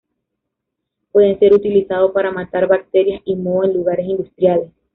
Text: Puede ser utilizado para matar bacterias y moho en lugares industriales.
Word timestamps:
Puede 1.11 1.37
ser 1.37 1.53
utilizado 1.53 2.11
para 2.11 2.31
matar 2.31 2.65
bacterias 2.67 3.21
y 3.23 3.35
moho 3.35 3.65
en 3.65 3.73
lugares 3.75 4.07
industriales. 4.07 4.71